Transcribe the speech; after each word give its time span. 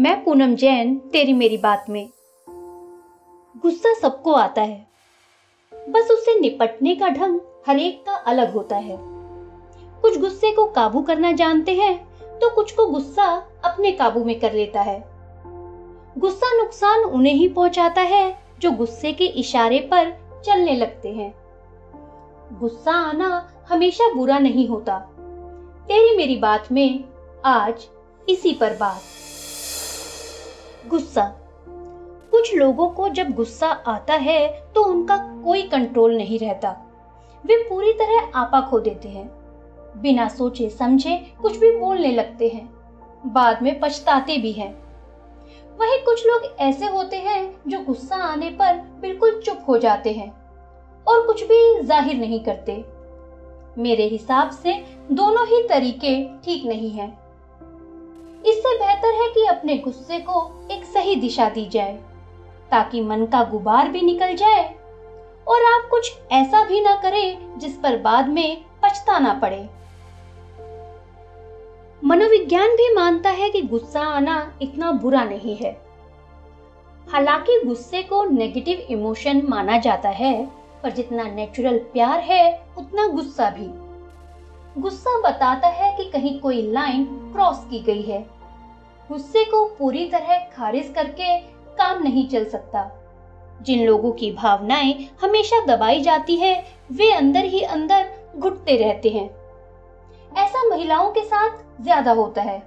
मैं 0.00 0.24
पूनम 0.24 0.54
जैन, 0.54 0.98
तेरी 0.98 1.32
मेरी 1.32 1.56
बात 1.56 1.86
में। 1.90 2.10
गुस्सा 3.62 3.94
सबको 3.94 4.32
आता 4.32 4.62
है। 4.62 4.86
बस 5.72 6.08
उससे 6.10 6.40
निपटने 6.40 6.94
का 6.94 7.08
ढंग 7.08 7.40
हर 7.68 7.78
एक 7.78 8.06
का 8.06 8.12
अलग 8.12 8.52
होता 8.52 8.76
है। 8.76 8.98
कुछ 10.00 10.18
गुस्से 10.18 10.52
को 10.52 10.66
काबू 10.66 11.02
करना 11.02 11.32
जानते 11.32 11.74
हैं 11.74 12.20
तो 12.38 12.54
कुछ 12.54 12.72
को 12.72 12.86
गुस्सा 12.86 13.24
अपने 13.64 13.92
काबू 13.92 14.24
में 14.24 14.40
कर 14.40 14.52
लेता 14.52 14.80
है। 14.80 15.04
गुस्सा 16.18 16.62
नुकसान 16.62 17.00
उन्हें 17.00 17.34
ही 17.34 17.48
पहुंचाता 17.48 18.00
है, 18.00 18.38
जो 18.58 18.70
गुस्से 18.70 19.12
के 19.12 19.26
इशारे 19.26 19.78
पर 19.78 20.10
चलने 20.46 20.76
लगते 20.76 21.12
हैं। 21.12 21.34
गुस्सा 22.58 22.92
आना 22.92 23.52
हमेशा 23.68 24.14
बुरा 24.14 24.38
नहीं 24.38 24.68
होता। 24.68 24.98
तेरी 25.88 26.16
मेरी 26.16 26.36
बात 26.36 26.72
में 26.72 27.04
आज 27.44 27.88
इसी 28.28 28.52
पर 28.52 28.76
बात। 28.76 29.00
गुस्सा। 30.88 31.24
कुछ 32.32 32.54
लोगों 32.54 32.88
को 32.88 33.08
जब 33.08 33.30
गुस्सा 33.30 33.66
आता 33.66 34.14
है 34.14 34.48
तो 34.74 34.84
उनका 34.84 35.16
कोई 35.44 35.62
कंट्रोल 35.62 36.16
नहीं 36.16 36.38
रहता। 36.38 36.70
वे 37.44 37.56
पूरी 37.68 37.92
तरह 37.92 38.38
आपा 38.38 38.60
खो 38.60 38.80
देते 38.80 39.08
हैं। 39.08 39.28
बिना 40.02 40.28
सोचे, 40.28 40.68
समझे, 40.70 41.16
कुछ 41.42 41.56
भी 41.56 41.70
बोलने 41.78 42.12
लगते 42.12 42.48
हैं। 42.48 42.68
बाद 43.24 43.62
में 43.62 43.78
पछताते 43.80 44.36
भी 44.38 44.52
हैं। 44.52 44.70
वही 45.78 45.98
कुछ 45.98 46.26
लोग 46.26 46.44
ऐसे 46.60 46.86
होते 46.86 47.16
हैं, 47.16 47.54
जो 47.68 47.78
गुस्सा 47.78 48.16
आने 48.24 48.50
पर 48.50 48.76
बिल्कुल 49.00 49.40
चुप 49.40 49.64
हो 49.68 49.78
जाते 49.78 50.12
हैं 50.12 50.30
और 51.06 51.26
कुछ 51.26 51.42
भी 51.42 51.82
ज़ाहिर 51.82 52.16
नहीं 52.16 52.40
करते। 52.40 52.84
मेरे 53.78 54.06
हिसाब 54.08 54.50
से 54.52 54.72
दोनों 55.12 55.46
ही 55.46 55.62
तरीके 55.68 56.12
ठीक 56.44 56.64
नहीं 56.66 56.90
हैं। 56.90 57.25
इससे 58.46 58.78
बेहतर 58.78 59.14
है 59.14 59.28
कि 59.28 59.44
अपने 59.44 59.76
गुस्से 59.78 60.18
को 60.18 60.66
एक 60.70 60.84
सही 60.84 61.16
दिशा 61.16 61.48
दी 61.48 61.68
जाए, 61.68 61.92
ताकि 62.70 63.00
मन 63.00 63.26
का 63.26 63.44
गुबार 63.44 63.88
भी 63.88 64.02
निकल 64.02 64.34
जाए 64.34 64.74
और 65.48 65.64
आप 65.74 65.88
कुछ 65.90 66.18
ऐसा 66.32 66.64
भी 66.64 66.80
ना 66.80 66.96
करें 66.96 67.58
जिस 67.58 67.76
पर 67.76 67.96
बाद 67.96 68.28
में 68.28 68.64
पछताना 68.82 69.34
पड़े। 69.34 69.68
मनोविज्ञान 72.04 72.68
भी 72.68 72.94
मानता 72.94 73.30
है 73.30 73.50
कि 73.50 73.62
गुस्सा 73.62 74.00
आना 74.00 74.58
इतना 74.62 74.92
बुरा 74.92 75.24
नहीं 75.24 75.56
है। 75.56 75.86
हालाँकि 77.12 77.60
गुस्से 77.66 78.02
को 78.02 78.24
नेगेटिव 78.24 78.78
इमोशन 78.78 79.42
माना 79.48 79.78
जाता 79.78 80.08
है, 80.08 80.46
पर 80.82 80.90
जितना 80.90 81.22
नेचुरल 81.22 81.78
प्यार 81.78 82.18
है, 82.18 82.62
उतना 82.78 83.06
गुस्सा 83.06 83.50
भी। 83.50 83.85
गुस्सा 84.78 85.18
बताता 85.20 85.68
है 85.68 85.96
कि 85.96 86.04
कहीं 86.04 86.38
कोई 86.40 86.60
लाइन 86.62 87.04
क्रॉस 87.32 87.64
की 87.70 87.80
गई 87.80 88.02
है। 88.02 88.18
गुस्से 89.10 89.44
को 89.44 89.64
पूरी 89.68 90.04
तरह 90.08 90.38
खारिज 90.56 90.92
करके 90.94 91.38
काम 91.78 92.02
नहीं 92.02 92.26
चल 92.28 92.44
सकता। 92.44 92.90
जिन 93.62 93.86
लोगों 93.86 94.10
की 94.12 94.30
भावनाएँ 94.32 95.08
हमेशा 95.22 95.64
दबाई 95.66 96.00
जाती 96.00 96.36
है, 96.36 96.54
वे 96.92 97.10
अंदर 97.12 97.44
ही 97.44 97.60
अंदर 97.60 98.08
घुटते 98.36 98.76
रहते 98.76 99.08
हैं। 99.08 99.28
ऐसा 100.36 100.68
महिलाओं 100.68 101.10
के 101.10 101.22
साथ 101.22 101.82
ज़्यादा 101.82 102.12
होता 102.12 102.42
है, 102.42 102.58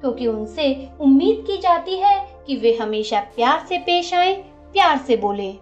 क्योंकि 0.00 0.26
उनसे 0.26 0.90
उम्मीद 1.00 1.44
की 1.46 1.56
जाती 1.58 1.98
है 1.98 2.18
कि 2.46 2.56
वे 2.56 2.76
हमेशा 2.76 3.20
प्यार 3.36 3.66
से 3.68 3.78
पेश 3.78 4.14
आए, 4.14 4.34
प्यार 4.72 4.98
से 4.98 5.16
बोले। 5.16 5.52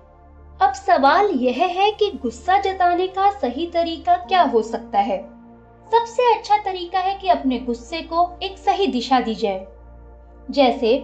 अब 0.61 0.73
सवाल 0.77 1.31
यह 1.31 1.67
है 1.73 1.91
कि 1.93 2.11
गुस्सा 2.23 2.59
जताने 2.59 3.07
का 3.09 3.31
सही 3.31 3.67
तरीका 3.67 4.17
क्या 4.17 4.43
हो 4.43 4.63
सकता 4.63 4.99
है? 4.99 5.42
सबसे 5.93 6.35
अच्छा 6.35 6.57
तरीका 6.57 6.99
है 6.99 7.15
कि 7.15 7.29
अपने 7.29 7.59
गुस्से 7.59 8.01
को 8.03 8.21
एक 8.43 8.59
सही 8.59 8.87
दिशा 8.87 9.21
दी 9.21 9.35
जाए। 9.35 9.67
जैसे, 10.51 10.97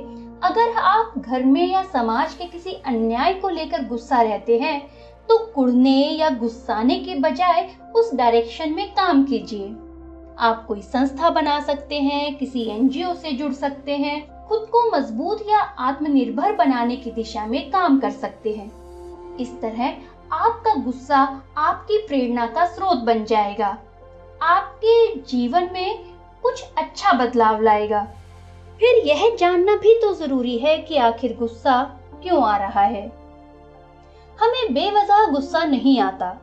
अगर 0.43 0.77
आप 0.77 1.15
घर 1.19 1.43
में 1.45 1.67
या 1.67 1.83
समाज 1.83 2.35
के 2.35 2.45
किसी 2.45 2.73
अन्याय 2.87 3.35
को 3.35 3.49
लेकर 3.49 3.85
गुस्सा 3.85 4.21
रहते 4.23 4.59
हैं 4.59 4.81
तो 5.29 5.39
कुड़ने 5.55 5.99
या 6.11 6.31
गुस्साने 6.31 6.99
के 6.99 7.15
बजाय 7.15 7.69
उस 7.97 8.15
डायरेक्शन 8.15 8.71
में 8.71 8.91
काम 8.91 9.23
कीजिए। 9.25 9.69
आप 10.39 10.65
कोई 10.69 10.83
संस्था 10.83 11.31
बना 11.31 11.59
सकते 11.61 11.95
हैं, 11.95 12.37
किसी 12.37 12.63
एनजीओ 12.65 13.13
से 13.15 13.33
जुड़ 13.33 13.53
सकते 13.53 13.97
हैं, 13.97 14.47
खुद 14.47 14.69
को 14.73 14.91
मज़बूत 14.91 15.45
या 15.49 15.59
आत्मनिर्भर 15.59 16.53
बनाने 16.53 16.97
की 16.97 17.11
दिशा 17.11 17.45
में 17.47 17.71
काम 17.71 17.99
कर 17.99 18.11
सकते 18.11 18.55
हैं। 18.55 19.37
इस 19.37 19.61
तरह 19.61 19.93
आपका 20.33 20.75
गुस्सा 20.75 21.43
आपकी 21.57 21.99
प्रेरणा 21.99 22.47
का 22.47 22.65
स्रोत 22.67 22.99
बन 22.99 23.25
जाएगा। 23.25 23.77
आपके 24.43 25.15
जीवन 25.21 25.71
में 25.73 26.05
कुछ 26.43 26.65
अच्छा 26.79 27.13
बदलाव 27.13 27.63
लाएगा। 27.63 28.05
फिर 28.79 29.07
यह 29.07 29.37
जानना 29.39 29.77
भी 29.77 29.95
तो 29.95 30.15
ज़रूरी 30.15 30.59
है 30.59 30.79
कि 30.79 30.97
आखिर 30.97 31.37
गुस्सा 31.37 32.01
क्यों 32.23 32.45
आ 32.45 32.57
रहा 32.57 32.81
है। 32.81 33.13
हमें 34.41 34.75
बेवजह 34.75 35.31
गुस्सा 35.31 35.65
नहीं 35.65 36.01
आता। 36.01 36.37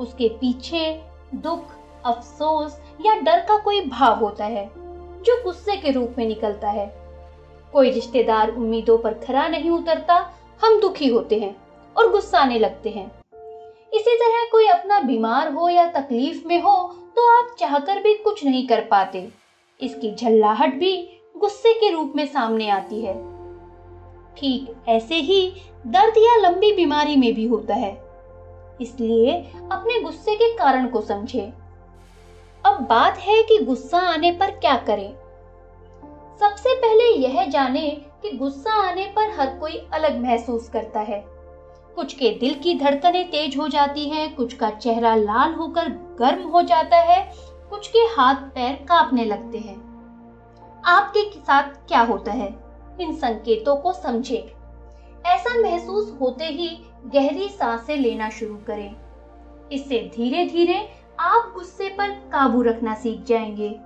उसके 0.00 0.28
पीछे 0.28 1.02
दुख, 1.34 1.64
अफसोस 2.04 2.80
या 3.06 3.14
डर 3.14 3.40
का 3.40 3.58
कोई 3.58 3.80
भाव 3.80 4.18
होता 4.18 4.44
है, 4.44 4.70
जो 5.22 5.44
गुस्से 5.44 5.76
के 5.76 5.90
रूप 5.90 6.14
में 6.18 6.26
निकलता 6.26 6.68
है। 6.68 6.86
कोई 7.72 7.90
रिश्तेदार 7.90 8.50
उम्मीदों 8.50 8.98
पर 8.98 9.14
खरा 9.14 9.48
नहीं 9.48 9.70
उतरता, 9.70 10.32
हम 10.64 10.80
दुखी 10.80 11.08
होते 11.08 11.38
हैं 11.38 11.56
और 11.96 12.10
गुस्साने 12.10 12.58
लगते 12.58 12.90
हैं। 12.90 13.06
इसी 13.94 14.16
तरह 14.16 14.48
कोई 14.52 14.67
अपना 14.98 15.06
बीमार 15.06 15.52
हो 15.52 15.68
या 15.68 15.84
तकलीफ़ 15.86 16.46
में 16.46 16.60
हो 16.60 16.72
तो 17.16 17.26
आप 17.30 17.54
चाहकर 17.58 18.00
भी 18.00 18.14
कुछ 18.14 18.44
नहीं 18.44 18.66
कर 18.66 18.80
पाते। 18.80 19.28
इसकी 19.80 20.14
झल्लाहट 20.14 20.74
भी 20.74 21.20
गुस्से 21.36 21.72
के 21.72 21.90
रूप 21.90 22.12
में 22.16 22.24
सामने 22.26 22.68
आती 22.68 23.00
है। 23.02 23.14
ठीक 24.36 24.74
ऐसे 24.88 25.14
ही 25.14 25.40
दर्द 25.86 26.18
या 26.18 26.36
लंबी 26.36 26.72
बीमारी 26.72 27.16
में 27.16 27.32
भी 27.34 27.46
होता 27.46 27.74
है। 27.74 27.92
इसलिए 28.80 29.36
अपने 29.72 30.00
गुस्से 30.00 30.34
के 30.34 30.52
कारण 30.56 30.88
को 30.88 31.00
समझे। 31.00 31.46
अब 32.64 32.86
बात 32.90 33.18
है 33.18 33.42
कि 33.42 33.58
गुस्सा 33.58 33.98
आने 33.98 34.30
पर 34.32 34.50
क्या 34.50 34.76
करें। 34.76 35.10
सबसे 36.40 36.74
पहले 36.76 37.10
यह 37.16 37.44
जाने 37.44 37.90
कि 38.22 38.36
गुस्सा 38.36 38.72
आने 38.88 39.12
पर 39.16 39.30
हर 39.30 39.56
कोई 39.58 39.86
अलग 39.92 40.18
महसूस 40.18 40.68
करता 40.68 41.00
है। 41.00 41.37
कुछ 41.94 42.14
के 42.14 42.30
दिल 42.30 42.54
की 42.54 42.74
धड़कनें 42.78 43.30
तेज 43.30 43.56
हो 43.56 43.68
जाती 43.68 44.08
हैं, 44.08 44.34
कुछ 44.34 44.54
का 44.54 44.70
चेहरा 44.70 45.14
लाल 45.14 45.54
होकर 45.54 45.88
गर्म 46.18 46.42
हो 46.42 46.62
जाता 46.62 46.96
है 46.96 47.32
कुछ 47.70 47.88
के 47.88 47.98
हाथ 47.98 48.34
पैर 48.34 48.74
कांपने 48.74 49.24
लगते 49.24 49.58
हैं। 49.58 49.76
आपके 50.84 51.30
साथ 51.30 51.62
क्या 51.62 52.00
होता 52.00 52.32
है? 52.32 52.54
इन 53.00 53.14
संकेतों 53.14 53.76
को 53.76 53.92
समझे। 53.92 54.54
ऐसा 55.26 55.60
महसूस 55.60 56.16
होते 56.20 56.44
ही 56.44 56.68
गहरी 57.06 57.48
साँसें 57.48 57.96
लेना 57.96 58.30
शुरू 58.30 58.56
करें। 58.56 58.94
इससे 59.72 60.10
धीरे 60.14 60.46
धीरे 60.46 60.88
आप 61.20 61.52
गुस्से 61.54 61.88
पर 61.88 62.08
काबू 62.08 62.62
रखना 62.62 62.94
सीख 62.94 63.24
जाएँगे। 63.24 63.80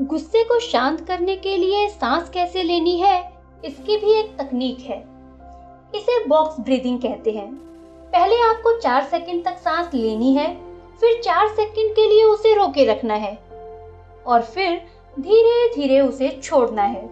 गुस्से 0.00 0.44
को 0.44 0.60
शांत 0.60 1.00
करने 1.00 1.36
के 1.36 1.56
लिए 1.56 1.88
सांस 1.88 2.30
कैसे 2.30 2.62
लेनी 2.62 2.96
है 2.98 3.32
इसकी 3.64 3.96
भी 3.96 4.12
एक 4.12 4.36
तकनीक 4.38 4.80
है। 4.80 5.09
इसे 5.94 6.24
बॉक्स 6.24 6.60
ब्रीदिंग 6.60 6.98
कहते 6.98 7.30
हैं। 7.30 7.50
पहले 8.12 8.40
आपको 8.40 8.78
चार 8.80 9.02
सेकंड 9.02 9.44
तक 9.44 9.56
सांस 9.58 9.94
लेनी 9.94 10.34
है, 10.34 10.54
फिर 11.00 11.20
चार 11.22 11.48
सेकंड 11.48 11.94
के 11.94 12.08
लिए 12.08 12.24
उसे 12.24 12.54
रोके 12.54 12.84
रखना 12.84 13.14
है 13.14 13.38
और 14.26 14.42
फिर 14.42 14.80
धीरे 15.20 15.74
धीरे 15.74 16.00
उसे 16.00 16.28
छोड़ना 16.42 16.82
है। 16.82 17.10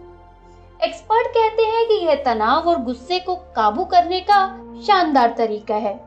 एक्सपर्ट 0.84 1.26
कहते 1.26 1.62
हैं 1.62 1.86
कि 1.86 1.94
यह 1.94 2.14
तनाव 2.14 2.68
और 2.68 2.82
गुस्से 2.82 3.18
को 3.18 3.36
काबू 3.36 3.84
करने 3.84 4.20
का 4.20 4.46
शानदार 4.86 5.34
तरीका 5.38 5.74
है। 5.74 6.00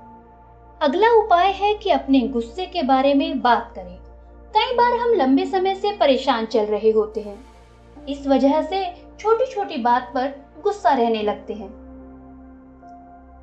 अगला 0.82 1.12
उपाय 1.12 1.52
है 1.52 1.74
कि 1.74 1.90
अपने 1.90 2.20
गुस्से 2.20 2.66
के 2.66 2.84
बारे 2.84 3.14
में 3.14 3.42
बात 3.42 3.72
करें। 3.76 3.98
कई 4.54 4.76
बार 4.76 4.98
हम 4.98 5.14
लंबे 5.14 5.46
समय 5.46 5.76
से 5.76 5.92
परेशान 5.92 6.46
चल 6.46 6.66
रहे 6.66 6.92
होते 6.92 7.22
हैं। 7.22 7.38
इस 8.10 8.28
वजह 8.28 8.62
से 8.62 8.84
छोटी 9.20 9.46
छोटी 9.46 9.78
बात 9.78 10.12
पर 10.16 10.34
गुस्सा 10.64 10.94
रहने 10.94 11.22
लगते 11.22 11.54
हैं। 11.54 11.81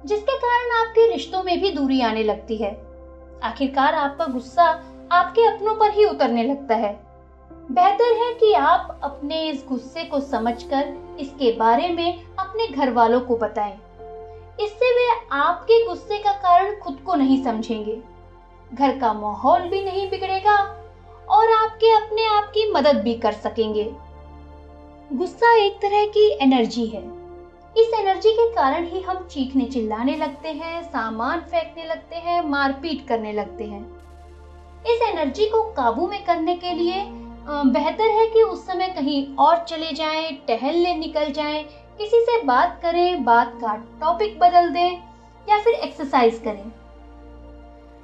जिसके 0.06 0.37
कारण 0.39 0.81
आपके 0.81 1.12
रिश्तों 1.12 1.43
में 1.43 1.61
भी 1.61 1.71
दूरी 1.71 2.00
आने 2.00 2.23
लगती 2.23 2.56
है। 2.56 2.87
आखिरकार 3.43 3.95
आपका 3.95 4.27
गुस्सा 4.27 4.85
आपके 5.12 5.47
अपनों 5.47 5.75
पर 5.75 5.91
ही 5.91 6.05
उतरने 6.05 6.45
लगता 6.45 6.75
है। 6.75 7.09
बेहतर 7.71 8.12
है 8.12 8.35
कि 8.35 8.53
आप 8.53 9.00
अपने 9.03 9.43
इस 9.43 9.65
गुस्से 9.69 10.05
को 10.05 10.21
समझकर 10.21 11.17
इसके 11.21 11.53
बारे 11.53 11.89
में 11.89 12.25
अपने 12.39 12.67
घर 12.67 12.93
वालों 12.93 13.21
को 13.21 13.37
बताएँ। 13.37 13.79
इससे 14.61 14.95
वे 14.95 15.29
आपके 15.33 15.87
गुस्से 15.87 16.19
का 16.19 16.33
कारण 16.33 16.81
खुद 16.81 17.03
को 17.06 17.15
नहीं 17.15 17.45
समझेंगे। 17.45 18.03
घर 18.75 18.99
का 18.99 19.12
माहौल 19.12 19.61
भी 19.61 19.85
नहीं 19.85 20.11
बिगड़ेगा 20.11 20.56
और 21.29 21.53
आपके 21.53 21.91
अपने 21.91 22.27
आप 22.27 22.45
की 22.45 22.73
मदद 22.73 22.97
भी 22.97 23.15
कर 23.15 23.33
सकेंगे। 23.33 23.95
गुस्सा 25.12 25.55
एक 25.55 25.77
तरह 25.83 26.06
की 26.06 26.39
एनर्जी 26.43 26.87
है। 26.87 27.18
इस 27.75 27.93
एनर्जी 27.94 28.31
के 28.32 28.49
कारण 28.53 28.85
ही 28.85 29.00
हम 29.00 29.26
चीखने 29.31 29.65
चिल्लाने 29.67 30.17
लगते 30.17 30.49
हैं 30.50 30.82
सामान 30.82 31.41
फेंकने 31.41 31.85
लगते 31.85 32.17
हैं 32.17 32.41
मारपीट 32.44 33.06
करने 33.09 33.32
लगते 33.32 33.65
हैं। 33.65 33.82
इस 34.85 35.03
एनर्जी 35.03 35.47
को 35.47 35.62
काबू 35.73 36.06
में 36.09 36.25
करने 36.25 36.55
के 36.56 36.73
लिए 36.75 37.05
बेहतर 37.49 38.11
है 38.11 38.26
कि 38.26 38.43
उस 38.43 38.67
समय 38.67 38.88
कहीं 38.88 39.37
और 39.37 39.65
चले 39.65 39.93
जाएँ, 39.93 40.32
टहलने 40.49 40.94
निकल 40.94 41.31
जाएँ, 41.32 41.62
किसी 41.99 42.20
से 42.20 42.43
बात 42.43 42.79
करें 42.82 43.25
बात 43.25 43.53
का 43.61 43.75
टॉपिक 44.00 44.38
बदल 44.38 44.69
दें 44.71 44.93
या 45.47 45.59
फिर 45.59 45.75
एक्सरसाइज 45.75 46.41
करें। 46.44 46.69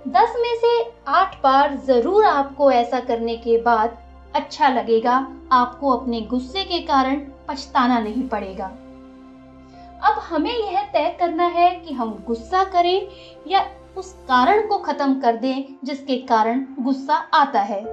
दस 0.04 0.34
में 0.38 0.54
से 0.56 0.78
आठ 1.08 1.42
बार 1.42 1.76
ज़रूर 1.86 2.24
आपको 2.26 2.70
ऐसा 2.72 3.00
करने 3.00 3.36
के 3.38 3.58
बाद 3.62 3.98
अच्छा 4.34 4.68
लगेगा 4.68 5.14
आपको 5.52 5.90
अपने 5.90 6.20
गुस्से 6.30 6.64
के 6.64 6.80
कारण 6.82 7.20
पछताना 7.48 7.98
नहीं 8.00 8.28
पड़ेगा। 8.28 8.72
अब 10.04 10.18
हमें 10.18 10.72
यह 10.72 10.82
तय 10.82 11.16
करना 11.18 11.46
है 11.46 11.74
कि 11.74 11.94
हम 11.94 12.24
गुस्सा 12.26 12.64
करें 12.64 13.08
या 13.46 13.66
उस 13.96 14.12
कारण 14.12 14.66
को 14.66 14.78
खत्म 14.78 15.20
कर 15.20 15.36
दें 15.36 15.76
जिसके 15.84 16.16
कारण 16.16 16.66
गुस्सा 16.80 17.14
आता 17.14 17.60
है। 17.60 17.84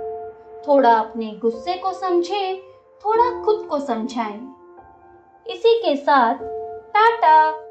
थोड़ा 0.68 0.94
अपने 0.94 1.31
गुस्से 1.42 1.74
को 1.74 1.94
समझें, 1.94 2.62
थोड़ा 3.06 3.44
खुद 3.44 3.68
को 3.69 3.80
समझाएँ। 3.80 4.54
इसी 5.48 5.80
के 5.80 5.96
साथ, 5.96 6.36
टाटा! 6.94 7.70